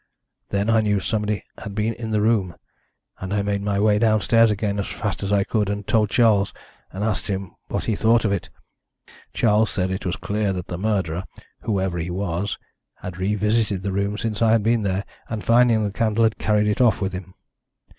[0.49, 2.55] "Then I knew somebody had been in the room,
[3.19, 6.53] and I made my way downstairs again as fast as I could, and told Charles,
[6.91, 8.49] and asked him what he thought of it.
[9.31, 11.25] Charles said it was clear that the murderer,
[11.59, 12.57] whoever he was,
[12.95, 16.65] had revisited the room since I had been there, and finding the candle, had carried
[16.65, 17.35] it off with him.